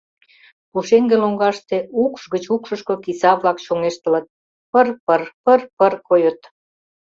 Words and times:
Пушеҥге 0.71 1.15
лоҥгаште 1.21 1.77
укш 2.03 2.21
гыч 2.33 2.43
укшышко 2.55 2.93
киса-влак 3.03 3.57
чоҥештылыт: 3.65 4.25
пыр-пыр, 4.71 5.21
пыр-пыр 5.43 5.93
койыт. 6.07 6.41